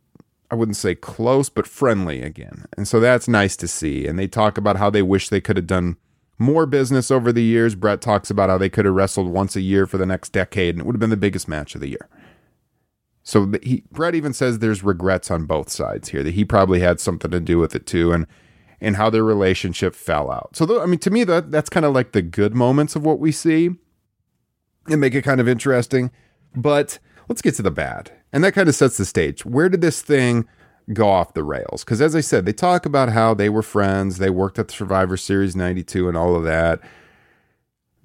I 0.50 0.56
wouldn't 0.56 0.76
say 0.76 0.94
close, 0.94 1.49
but 1.49 1.66
friendly 1.66 2.23
again. 2.23 2.66
And 2.76 2.87
so 2.87 3.00
that's 3.00 3.26
nice 3.26 3.56
to 3.56 3.66
see. 3.66 4.06
And 4.06 4.16
they 4.18 4.28
talk 4.28 4.56
about 4.56 4.76
how 4.76 4.88
they 4.88 5.02
wish 5.02 5.28
they 5.28 5.40
could 5.40 5.56
have 5.56 5.66
done 5.66 5.96
more 6.38 6.66
business 6.66 7.11
over 7.11 7.32
the 7.32 7.42
years. 7.42 7.75
Bret 7.75 8.00
talks 8.00 8.30
about 8.30 8.50
how 8.50 8.58
they 8.58 8.68
could 8.68 8.84
have 8.84 8.94
wrestled 8.94 9.28
once 9.28 9.56
a 9.56 9.61
year 9.61 9.87
for 9.87 9.99
the 9.99 10.06
next 10.06 10.30
decade, 10.30 10.75
and 10.75 10.80
it 10.80 10.87
would 10.87 10.94
have 10.94 11.00
been 11.00 11.11
the 11.11 11.16
biggest 11.16 11.49
match 11.49 11.75
of 11.75 11.80
the 11.80 11.88
year. 11.88 12.08
So 13.25 13.52
he, 13.62 13.84
Bret 13.90 14.14
even 14.14 14.32
says 14.32 14.58
there's 14.58 14.84
regrets 14.84 15.30
on 15.30 15.46
both 15.46 15.70
sides 15.70 16.11
here 16.11 16.23
that 16.23 16.34
he 16.34 16.44
probably 16.44 16.80
had 16.80 17.00
something 17.00 17.30
to 17.30 17.40
do 17.40 17.58
with 17.58 17.75
it 17.75 17.87
too, 17.87 18.12
and 18.12 18.26
and 18.81 18.97
how 18.97 19.11
their 19.11 19.25
relationship 19.25 19.95
fell 19.95 20.31
out. 20.31 20.57
So 20.57 20.83
I 20.83 20.87
mean, 20.87 20.99
to 21.00 21.11
me, 21.11 21.25
that 21.25 21.50
that's 21.50 21.71
kind 21.71 21.87
of 21.87 21.95
like 21.95 22.12
the 22.12 22.23
good 22.23 22.54
moments 22.54 22.97
of 22.97 23.04
what 23.04 23.19
we 23.19 23.33
see, 23.33 23.71
and 24.88 25.00
make 25.00 25.14
it 25.14 25.23
kind 25.23 25.40
of 25.40 25.49
interesting. 25.49 26.11
But 26.54 26.99
let's 27.28 27.43
get 27.43 27.54
to 27.57 27.62
the 27.62 27.71
bad. 27.71 28.12
And 28.33 28.43
that 28.45 28.52
kind 28.52 28.69
of 28.69 28.75
sets 28.75 28.97
the 28.97 29.04
stage. 29.04 29.45
Where 29.45 29.69
did 29.69 29.81
this 29.81 30.02
thing 30.02 30.47
go 30.93 31.09
off 31.09 31.35
the 31.35 31.45
rails? 31.45 31.85
Because 31.85 32.00
as 32.00 32.16
I 32.16 32.21
said, 32.21 32.47
they 32.47 32.52
talk 32.52 32.85
about 32.85 33.11
how 33.11 33.35
they 33.35 33.49
were 33.49 33.62
friends, 33.62 34.19
they 34.19 34.31
worked 34.31 34.59
at 34.59 34.69
the 34.69 34.75
Survivor 34.75 35.16
Series 35.16 35.54
92 35.54 36.09
and 36.09 36.16
all 36.16 36.35
of 36.37 36.45
that. 36.45 36.81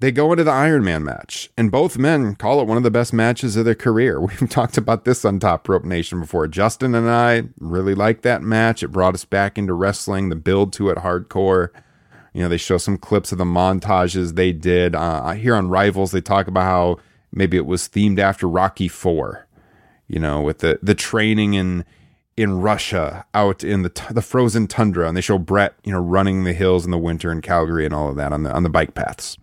They 0.00 0.10
go 0.10 0.32
into 0.32 0.44
the 0.44 0.50
Iron 0.50 0.82
Man 0.82 1.04
match, 1.04 1.50
and 1.58 1.70
both 1.70 1.98
men 1.98 2.34
call 2.34 2.62
it 2.62 2.66
one 2.66 2.78
of 2.78 2.82
the 2.82 2.90
best 2.90 3.12
matches 3.12 3.54
of 3.54 3.66
their 3.66 3.74
career. 3.74 4.18
We've 4.20 4.48
talked 4.48 4.78
about 4.78 5.04
this 5.04 5.26
on 5.26 5.38
Top 5.38 5.68
Rope 5.68 5.84
Nation 5.84 6.20
before. 6.20 6.48
Justin 6.48 6.94
and 6.94 7.08
I 7.08 7.44
really 7.58 7.94
liked 7.94 8.22
that 8.22 8.40
match. 8.40 8.82
It 8.82 8.88
brought 8.88 9.12
us 9.12 9.26
back 9.26 9.58
into 9.58 9.74
wrestling, 9.74 10.30
the 10.30 10.36
build 10.36 10.72
to 10.74 10.88
it 10.88 10.98
hardcore. 10.98 11.68
You 12.32 12.42
know, 12.42 12.48
they 12.48 12.56
show 12.56 12.78
some 12.78 12.96
clips 12.96 13.30
of 13.30 13.36
the 13.36 13.44
montages 13.44 14.36
they 14.36 14.52
did. 14.52 14.94
Uh, 14.94 15.32
here 15.32 15.54
on 15.54 15.68
Rivals, 15.68 16.12
they 16.12 16.22
talk 16.22 16.46
about 16.46 16.62
how 16.62 16.98
maybe 17.30 17.58
it 17.58 17.66
was 17.66 17.86
themed 17.86 18.18
after 18.18 18.48
Rocky 18.48 18.88
Four, 18.88 19.46
you 20.08 20.18
know, 20.18 20.40
with 20.40 20.60
the 20.60 20.78
the 20.82 20.94
training 20.94 21.52
in 21.52 21.84
in 22.38 22.62
Russia 22.62 23.26
out 23.34 23.62
in 23.62 23.82
the 23.82 23.90
t- 23.90 24.14
the 24.14 24.22
frozen 24.22 24.66
tundra, 24.66 25.08
and 25.08 25.14
they 25.14 25.20
show 25.20 25.36
Bret, 25.36 25.74
you 25.84 25.92
know, 25.92 26.00
running 26.00 26.44
the 26.44 26.54
hills 26.54 26.86
in 26.86 26.90
the 26.90 26.96
winter 26.96 27.30
in 27.30 27.42
Calgary 27.42 27.84
and 27.84 27.92
all 27.92 28.08
of 28.08 28.16
that 28.16 28.32
on 28.32 28.44
the 28.44 28.52
on 28.52 28.62
the 28.62 28.70
bike 28.70 28.94
paths. 28.94 29.36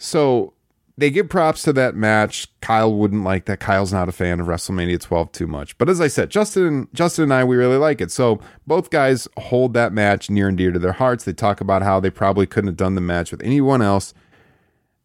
So 0.00 0.54
they 0.96 1.10
give 1.10 1.28
props 1.28 1.62
to 1.62 1.74
that 1.74 1.94
match. 1.94 2.48
Kyle 2.62 2.92
wouldn't 2.92 3.22
like 3.22 3.44
that. 3.44 3.60
Kyle's 3.60 3.92
not 3.92 4.08
a 4.08 4.12
fan 4.12 4.40
of 4.40 4.46
WrestleMania 4.46 4.98
12 4.98 5.30
too 5.30 5.46
much. 5.46 5.76
But 5.76 5.90
as 5.90 6.00
I 6.00 6.08
said, 6.08 6.30
Justin 6.30 6.88
Justin 6.94 7.24
and 7.24 7.34
I 7.34 7.44
we 7.44 7.56
really 7.56 7.76
like 7.76 8.00
it. 8.00 8.10
So 8.10 8.40
both 8.66 8.88
guys 8.88 9.28
hold 9.36 9.74
that 9.74 9.92
match 9.92 10.30
near 10.30 10.48
and 10.48 10.56
dear 10.56 10.72
to 10.72 10.78
their 10.78 10.92
hearts. 10.92 11.24
They 11.24 11.34
talk 11.34 11.60
about 11.60 11.82
how 11.82 12.00
they 12.00 12.10
probably 12.10 12.46
couldn't 12.46 12.68
have 12.68 12.76
done 12.78 12.94
the 12.94 13.02
match 13.02 13.30
with 13.30 13.42
anyone 13.42 13.82
else 13.82 14.14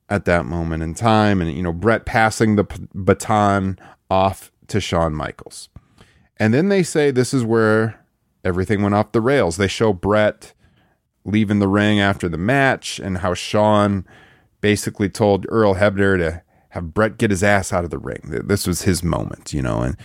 at 0.08 0.24
that 0.26 0.46
moment 0.46 0.82
in 0.82 0.94
time. 0.94 1.42
And, 1.42 1.52
you 1.52 1.64
know, 1.64 1.74
Bret 1.74 2.06
passing 2.06 2.56
the 2.56 2.64
p- 2.64 2.88
baton 2.94 3.78
off 4.10 4.52
to 4.68 4.80
Shawn 4.80 5.14
Michaels. 5.14 5.68
And 6.38 6.54
then 6.54 6.70
they 6.70 6.84
say 6.84 7.12
this 7.12 7.34
is 7.34 7.44
where 7.44 8.00
everything 8.46 8.82
went 8.82 8.96
off 8.96 9.12
the 9.12 9.22
rails. 9.22 9.58
They 9.58 9.68
show 9.68 9.92
Bret 9.92 10.54
leaving 11.26 11.60
the 11.60 11.68
ring 11.68 12.00
after 12.00 12.30
the 12.30 12.38
match 12.38 13.00
and 13.00 13.18
how 13.18 13.34
Shawn 13.34 14.06
basically 14.62 15.10
told 15.10 15.46
Earl 15.50 15.76
Hebner 15.76 16.18
to 16.18 16.42
have 16.70 16.94
Bret 16.94 17.18
get 17.18 17.32
his 17.32 17.44
ass 17.44 17.72
out 17.72 17.84
of 17.84 17.90
the 17.90 17.98
ring. 17.98 18.22
This 18.46 18.68
was 18.68 18.84
his 18.84 19.04
moment, 19.04 19.54
you 19.54 19.62
know, 19.62 19.82
and 19.82 19.98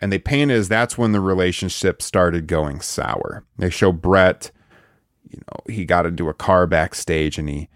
and 0.00 0.12
they 0.12 0.18
paint 0.18 0.50
as 0.50 0.68
that's 0.68 0.98
when 0.98 1.12
the 1.12 1.20
relationship 1.20 2.02
started 2.02 2.46
going 2.46 2.80
sour. 2.80 3.44
They 3.56 3.70
show 3.70 3.92
Bret, 3.92 4.50
you 5.30 5.38
know, 5.38 5.72
he 5.72 5.84
got 5.84 6.04
into 6.04 6.28
a 6.28 6.34
car 6.34 6.66
backstage 6.66 7.38
and 7.38 7.48
he 7.48 7.68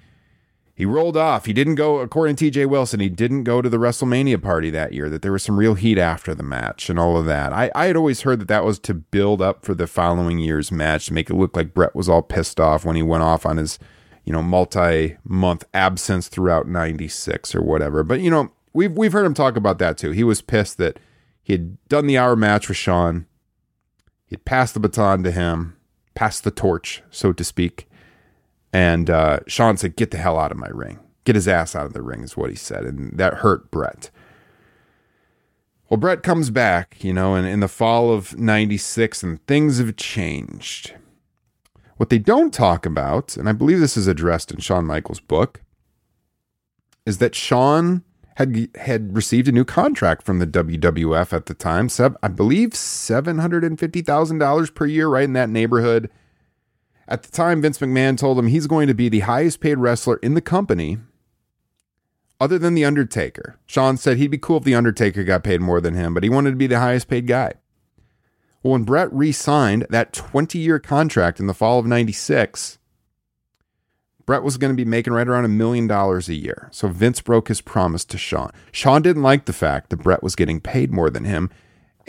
he 0.80 0.86
rolled 0.86 1.16
off. 1.18 1.44
He 1.44 1.52
didn't 1.52 1.74
go, 1.74 1.98
according 1.98 2.36
to 2.36 2.50
TJ 2.50 2.66
Wilson, 2.66 3.00
he 3.00 3.10
didn't 3.10 3.44
go 3.44 3.60
to 3.60 3.68
the 3.68 3.76
WrestleMania 3.76 4.42
party 4.42 4.70
that 4.70 4.94
year, 4.94 5.10
that 5.10 5.20
there 5.20 5.32
was 5.32 5.42
some 5.42 5.58
real 5.58 5.74
heat 5.74 5.98
after 5.98 6.34
the 6.34 6.42
match 6.42 6.88
and 6.88 6.98
all 6.98 7.18
of 7.18 7.26
that. 7.26 7.52
I, 7.52 7.70
I 7.74 7.84
had 7.84 7.96
always 7.96 8.22
heard 8.22 8.40
that 8.40 8.48
that 8.48 8.64
was 8.64 8.78
to 8.78 8.94
build 8.94 9.42
up 9.42 9.62
for 9.62 9.74
the 9.74 9.86
following 9.86 10.38
year's 10.38 10.72
match, 10.72 11.04
to 11.06 11.12
make 11.12 11.28
it 11.28 11.34
look 11.34 11.54
like 11.54 11.74
Bret 11.74 11.94
was 11.94 12.08
all 12.08 12.22
pissed 12.22 12.58
off 12.58 12.86
when 12.86 12.96
he 12.96 13.02
went 13.02 13.22
off 13.22 13.44
on 13.44 13.58
his, 13.58 13.78
you 14.30 14.36
know, 14.36 14.42
multi 14.42 15.16
month 15.24 15.64
absence 15.74 16.28
throughout 16.28 16.68
96 16.68 17.54
or 17.54 17.62
whatever. 17.62 18.04
But, 18.04 18.20
you 18.20 18.30
know, 18.30 18.52
we've, 18.72 18.92
we've 18.92 19.12
heard 19.12 19.26
him 19.26 19.34
talk 19.34 19.56
about 19.56 19.78
that 19.78 19.98
too. 19.98 20.12
He 20.12 20.24
was 20.24 20.40
pissed 20.40 20.78
that 20.78 20.98
he 21.42 21.54
had 21.54 21.88
done 21.88 22.06
the 22.06 22.16
hour 22.16 22.36
match 22.36 22.68
with 22.68 22.76
Shawn, 22.76 23.26
he'd 24.26 24.44
passed 24.44 24.74
the 24.74 24.80
baton 24.80 25.22
to 25.24 25.32
him, 25.32 25.76
passed 26.14 26.44
the 26.44 26.50
torch, 26.50 27.02
so 27.10 27.32
to 27.32 27.42
speak 27.42 27.88
and 28.72 29.10
uh, 29.10 29.40
Shawn 29.46 29.76
said, 29.76 29.96
Get 29.96 30.10
the 30.10 30.18
hell 30.18 30.38
out 30.38 30.52
of 30.52 30.58
my 30.58 30.68
ring. 30.68 31.00
Get 31.24 31.34
his 31.34 31.48
ass 31.48 31.74
out 31.74 31.86
of 31.86 31.92
the 31.92 32.02
ring, 32.02 32.22
is 32.22 32.36
what 32.36 32.50
he 32.50 32.56
said. 32.56 32.84
And 32.84 33.16
that 33.18 33.34
hurt 33.34 33.70
Bret 33.70 34.10
Well, 35.88 35.98
Bret 35.98 36.22
comes 36.22 36.50
back, 36.50 37.02
you 37.02 37.12
know, 37.12 37.34
in, 37.34 37.44
in 37.44 37.60
the 37.60 37.68
fall 37.68 38.12
of 38.12 38.38
96, 38.38 39.22
and 39.22 39.44
things 39.46 39.78
have 39.78 39.96
changed. 39.96 40.94
What 42.00 42.08
they 42.08 42.18
don't 42.18 42.50
talk 42.50 42.86
about, 42.86 43.36
and 43.36 43.46
I 43.46 43.52
believe 43.52 43.78
this 43.78 43.98
is 43.98 44.06
addressed 44.06 44.50
in 44.50 44.60
Shawn 44.60 44.86
Michaels' 44.86 45.20
book, 45.20 45.60
is 47.04 47.18
that 47.18 47.34
Shawn 47.34 48.04
had 48.36 48.70
had 48.76 49.14
received 49.14 49.48
a 49.48 49.52
new 49.52 49.66
contract 49.66 50.22
from 50.22 50.38
the 50.38 50.46
WWF 50.46 51.34
at 51.34 51.44
the 51.44 51.52
time. 51.52 51.90
I 52.22 52.28
believe 52.28 52.74
seven 52.74 53.36
hundred 53.36 53.64
and 53.64 53.78
fifty 53.78 54.00
thousand 54.00 54.38
dollars 54.38 54.70
per 54.70 54.86
year, 54.86 55.08
right 55.08 55.24
in 55.24 55.34
that 55.34 55.50
neighborhood. 55.50 56.08
At 57.06 57.22
the 57.22 57.30
time, 57.30 57.60
Vince 57.60 57.80
McMahon 57.80 58.16
told 58.16 58.38
him 58.38 58.46
he's 58.46 58.66
going 58.66 58.88
to 58.88 58.94
be 58.94 59.10
the 59.10 59.20
highest 59.20 59.60
paid 59.60 59.76
wrestler 59.76 60.16
in 60.22 60.32
the 60.32 60.40
company, 60.40 60.96
other 62.40 62.58
than 62.58 62.72
The 62.72 62.86
Undertaker. 62.86 63.58
Shawn 63.66 63.98
said 63.98 64.16
he'd 64.16 64.28
be 64.28 64.38
cool 64.38 64.56
if 64.56 64.64
The 64.64 64.74
Undertaker 64.74 65.22
got 65.22 65.44
paid 65.44 65.60
more 65.60 65.82
than 65.82 65.92
him, 65.92 66.14
but 66.14 66.22
he 66.22 66.30
wanted 66.30 66.52
to 66.52 66.56
be 66.56 66.66
the 66.66 66.80
highest 66.80 67.08
paid 67.08 67.26
guy. 67.26 67.52
Well, 68.62 68.72
when 68.72 68.84
Bret 68.84 69.12
re 69.12 69.32
signed 69.32 69.86
that 69.90 70.12
20 70.12 70.58
year 70.58 70.78
contract 70.78 71.40
in 71.40 71.46
the 71.46 71.54
fall 71.54 71.78
of 71.78 71.86
96, 71.86 72.78
Bret 74.26 74.42
was 74.42 74.56
going 74.56 74.72
to 74.72 74.76
be 74.76 74.88
making 74.88 75.12
right 75.12 75.26
around 75.28 75.44
a 75.44 75.48
million 75.48 75.86
dollars 75.86 76.28
a 76.28 76.34
year. 76.34 76.68
So 76.70 76.88
Vince 76.88 77.20
broke 77.20 77.48
his 77.48 77.60
promise 77.60 78.04
to 78.06 78.18
Shawn. 78.18 78.52
Shawn 78.70 79.02
didn't 79.02 79.22
like 79.22 79.46
the 79.46 79.52
fact 79.52 79.90
that 79.90 80.02
Bret 80.02 80.22
was 80.22 80.36
getting 80.36 80.60
paid 80.60 80.92
more 80.92 81.10
than 81.10 81.24
him 81.24 81.50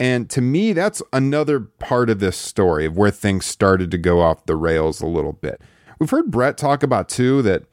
and 0.02 0.28
to 0.30 0.40
me, 0.40 0.72
that's 0.72 1.00
another 1.12 1.60
part 1.60 2.10
of 2.10 2.18
this 2.18 2.36
story 2.36 2.86
of 2.86 2.96
where 2.96 3.12
things 3.12 3.46
started 3.46 3.90
to 3.92 3.98
go 3.98 4.20
off 4.20 4.46
the 4.46 4.56
rails 4.56 5.00
a 5.00 5.06
little 5.06 5.32
bit. 5.32 5.60
We've 6.00 6.10
heard 6.10 6.30
Bret 6.30 6.56
talk 6.56 6.82
about 6.82 7.08
too 7.08 7.40
that 7.42 7.66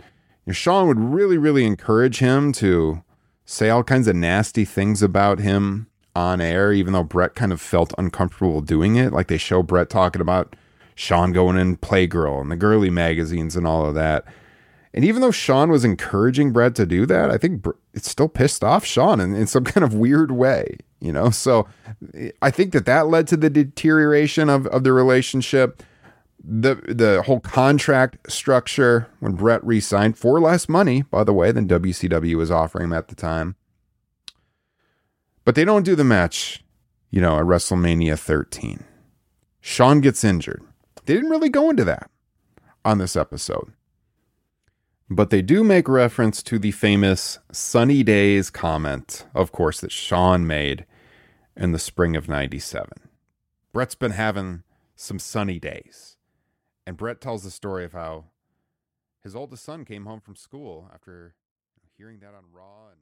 you 0.45 0.51
know, 0.51 0.53
Shawn 0.53 0.87
would 0.87 0.99
really, 0.99 1.39
really 1.39 1.65
encourage 1.65 2.19
him 2.19 2.51
to 2.53 3.03
say 3.45 3.71
all 3.71 3.83
kinds 3.83 4.07
of 4.07 4.15
nasty 4.15 4.63
things 4.63 5.01
about 5.01 5.39
him 5.39 5.87
on 6.19 6.41
air, 6.41 6.71
even 6.73 6.93
though 6.93 7.03
Bret 7.03 7.35
kind 7.35 7.51
of 7.51 7.61
felt 7.61 7.93
uncomfortable 7.97 8.61
doing 8.61 8.95
it. 8.95 9.13
Like 9.13 9.27
they 9.27 9.37
show 9.37 9.63
Bret 9.63 9.89
talking 9.89 10.21
about 10.21 10.55
Shawn 10.95 11.31
going 11.31 11.57
in 11.57 11.77
Playgirl 11.77 12.41
and 12.41 12.51
the 12.51 12.55
girly 12.55 12.89
magazines 12.89 13.55
and 13.55 13.65
all 13.65 13.85
of 13.85 13.95
that. 13.95 14.25
And 14.93 15.05
even 15.05 15.21
though 15.21 15.31
Shawn 15.31 15.69
was 15.69 15.85
encouraging 15.85 16.51
Bret 16.51 16.75
to 16.75 16.85
do 16.85 17.05
that, 17.05 17.29
I 17.29 17.37
think 17.37 17.65
it 17.93 18.05
still 18.05 18.29
pissed 18.29 18.63
off 18.63 18.85
Shawn 18.85 19.19
in, 19.19 19.35
in 19.35 19.47
some 19.47 19.63
kind 19.65 19.83
of 19.83 19.93
weird 19.93 20.31
way 20.31 20.77
you 21.01 21.13
know 21.13 21.29
so 21.29 21.67
i 22.41 22.51
think 22.51 22.73
that 22.73 22.85
that 22.85 23.07
led 23.07 23.27
to 23.27 23.37
the 23.37 23.49
deterioration 23.49 24.49
of, 24.49 24.67
of 24.67 24.83
the 24.83 24.93
relationship 24.93 25.83
the 26.43 26.75
the 26.87 27.21
whole 27.25 27.41
contract 27.41 28.31
structure 28.31 29.07
when 29.19 29.33
Bret 29.33 29.63
re-signed 29.63 30.17
for 30.17 30.39
less 30.39 30.69
money 30.69 31.01
by 31.01 31.25
the 31.25 31.33
way 31.33 31.51
than 31.51 31.67
WCW 31.67 32.35
was 32.35 32.49
offering 32.49 32.85
him 32.85 32.93
at 32.93 33.09
the 33.09 33.15
time 33.15 33.55
but 35.49 35.55
they 35.55 35.65
don't 35.65 35.81
do 35.81 35.95
the 35.95 36.03
match 36.03 36.63
you 37.09 37.19
know 37.19 37.39
at 37.39 37.43
WrestleMania 37.43 38.19
13 38.19 38.83
Shawn 39.59 39.99
gets 39.99 40.23
injured 40.23 40.61
they 41.07 41.15
didn't 41.15 41.31
really 41.31 41.49
go 41.49 41.71
into 41.71 41.83
that 41.85 42.11
on 42.85 42.99
this 42.99 43.15
episode 43.15 43.73
but 45.09 45.31
they 45.31 45.41
do 45.41 45.63
make 45.63 45.89
reference 45.89 46.43
to 46.43 46.59
the 46.59 46.69
famous 46.69 47.39
sunny 47.51 48.03
days 48.03 48.51
comment, 48.51 49.25
of 49.33 49.51
course, 49.51 49.81
that 49.81 49.91
Shawn 49.91 50.45
made 50.45 50.85
in 51.57 51.71
the 51.71 51.79
spring 51.79 52.15
of 52.15 52.29
97. 52.29 52.91
Bret's 53.73 53.95
been 53.95 54.11
having 54.11 54.61
some 54.95 55.17
sunny 55.17 55.57
days. 55.59 56.15
And 56.85 56.95
Bret 56.95 57.21
tells 57.21 57.41
the 57.41 57.49
story 57.49 57.85
of 57.85 57.93
how 57.93 58.25
his 59.23 59.35
oldest 59.35 59.63
son 59.63 59.83
came 59.83 60.05
home 60.05 60.21
from 60.21 60.35
school 60.35 60.91
after 60.93 61.33
hearing 61.97 62.19
that 62.19 62.35
on 62.35 62.43
Raw 62.53 62.89
and 62.91 62.99